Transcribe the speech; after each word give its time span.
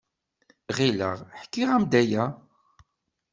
Ɣileɣ 0.77 1.11
ḥkiɣ-am-d 1.41 1.91
aya. 2.01 2.25